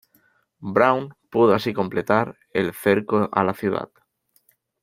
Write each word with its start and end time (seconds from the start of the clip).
Brown 0.73 1.13
pudo 1.29 1.53
así 1.53 1.73
completar 1.75 2.35
el 2.55 2.73
cerco 2.73 3.29
a 3.31 3.43
la 3.43 3.53
ciudad. 3.53 3.91